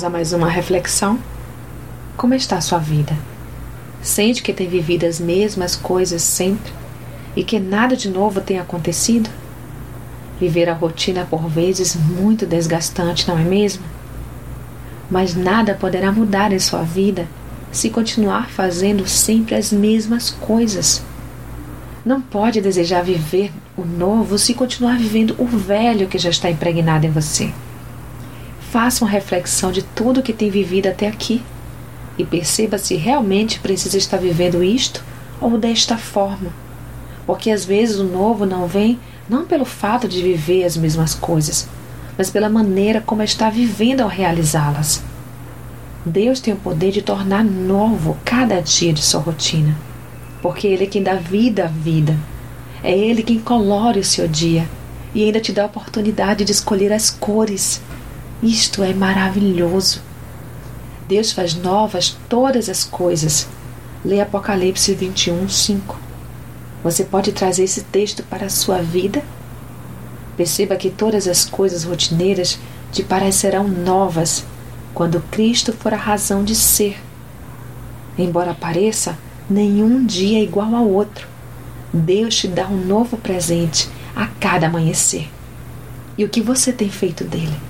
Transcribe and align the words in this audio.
Vamos 0.00 0.14
a 0.14 0.18
mais 0.18 0.32
uma 0.32 0.48
reflexão. 0.48 1.18
Como 2.16 2.32
está 2.32 2.58
sua 2.62 2.78
vida? 2.78 3.14
Sente 4.00 4.42
que 4.42 4.50
tem 4.50 4.66
vivido 4.66 5.04
as 5.04 5.20
mesmas 5.20 5.76
coisas 5.76 6.22
sempre 6.22 6.72
e 7.36 7.44
que 7.44 7.60
nada 7.60 7.94
de 7.94 8.08
novo 8.08 8.40
tem 8.40 8.58
acontecido? 8.58 9.28
Viver 10.40 10.70
a 10.70 10.72
rotina 10.72 11.26
por 11.28 11.46
vezes 11.50 11.94
muito 11.96 12.46
desgastante, 12.46 13.28
não 13.28 13.38
é 13.38 13.42
mesmo? 13.42 13.82
Mas 15.10 15.34
nada 15.34 15.74
poderá 15.74 16.10
mudar 16.10 16.50
em 16.50 16.58
sua 16.58 16.82
vida 16.82 17.28
se 17.70 17.90
continuar 17.90 18.48
fazendo 18.48 19.06
sempre 19.06 19.54
as 19.54 19.70
mesmas 19.70 20.30
coisas. 20.30 21.02
Não 22.06 22.22
pode 22.22 22.62
desejar 22.62 23.02
viver 23.02 23.52
o 23.76 23.84
novo 23.84 24.38
se 24.38 24.54
continuar 24.54 24.96
vivendo 24.96 25.36
o 25.38 25.44
velho 25.44 26.08
que 26.08 26.16
já 26.16 26.30
está 26.30 26.50
impregnado 26.50 27.04
em 27.04 27.10
você. 27.10 27.52
Faça 28.70 29.04
uma 29.04 29.10
reflexão 29.10 29.72
de 29.72 29.82
tudo 29.82 30.22
que 30.22 30.32
tem 30.32 30.48
vivido 30.48 30.86
até 30.86 31.08
aqui 31.08 31.42
e 32.16 32.24
perceba 32.24 32.78
se 32.78 32.94
realmente 32.94 33.58
precisa 33.58 33.98
estar 33.98 34.18
vivendo 34.18 34.62
isto 34.62 35.02
ou 35.40 35.58
desta 35.58 35.98
forma. 35.98 36.52
Porque 37.26 37.50
às 37.50 37.64
vezes 37.64 37.98
o 37.98 38.04
novo 38.04 38.46
não 38.46 38.68
vem 38.68 38.96
não 39.28 39.44
pelo 39.44 39.64
fato 39.64 40.06
de 40.06 40.22
viver 40.22 40.64
as 40.64 40.76
mesmas 40.76 41.16
coisas, 41.16 41.68
mas 42.16 42.30
pela 42.30 42.48
maneira 42.48 43.00
como 43.00 43.24
está 43.24 43.50
vivendo 43.50 44.02
ao 44.02 44.08
realizá-las. 44.08 45.02
Deus 46.06 46.38
tem 46.38 46.54
o 46.54 46.56
poder 46.56 46.92
de 46.92 47.02
tornar 47.02 47.44
novo 47.44 48.16
cada 48.24 48.60
dia 48.60 48.92
de 48.92 49.02
sua 49.02 49.20
rotina, 49.20 49.76
porque 50.40 50.68
Ele 50.68 50.84
é 50.84 50.86
quem 50.86 51.02
dá 51.02 51.14
vida 51.14 51.64
à 51.64 51.66
vida. 51.66 52.16
É 52.84 52.96
Ele 52.96 53.24
quem 53.24 53.40
colore 53.40 53.98
o 53.98 54.04
seu 54.04 54.28
dia 54.28 54.64
e 55.12 55.24
ainda 55.24 55.40
te 55.40 55.50
dá 55.50 55.64
a 55.64 55.66
oportunidade 55.66 56.44
de 56.44 56.52
escolher 56.52 56.92
as 56.92 57.10
cores 57.10 57.82
isto 58.42 58.82
é 58.82 58.94
maravilhoso. 58.94 60.00
Deus 61.06 61.32
faz 61.32 61.54
novas 61.54 62.16
todas 62.28 62.68
as 62.68 62.84
coisas. 62.84 63.46
Lê 64.04 64.20
Apocalipse 64.20 64.94
21, 64.94 65.48
5. 65.48 65.98
Você 66.82 67.04
pode 67.04 67.32
trazer 67.32 67.64
esse 67.64 67.82
texto 67.82 68.22
para 68.22 68.46
a 68.46 68.50
sua 68.50 68.78
vida? 68.78 69.22
Perceba 70.36 70.76
que 70.76 70.88
todas 70.88 71.28
as 71.28 71.44
coisas 71.44 71.84
rotineiras 71.84 72.58
te 72.90 73.02
parecerão 73.02 73.68
novas 73.68 74.44
quando 74.94 75.20
Cristo 75.30 75.72
for 75.72 75.92
a 75.92 75.98
razão 75.98 76.42
de 76.42 76.54
ser. 76.54 76.98
Embora 78.16 78.54
pareça, 78.54 79.18
nenhum 79.50 80.06
dia 80.06 80.38
é 80.38 80.42
igual 80.42 80.74
ao 80.74 80.88
outro. 80.88 81.28
Deus 81.92 82.36
te 82.36 82.48
dá 82.48 82.66
um 82.68 82.86
novo 82.86 83.18
presente 83.18 83.88
a 84.16 84.26
cada 84.26 84.68
amanhecer. 84.68 85.28
E 86.16 86.24
o 86.24 86.28
que 86.28 86.40
você 86.40 86.72
tem 86.72 86.88
feito 86.88 87.24
dele? 87.24 87.69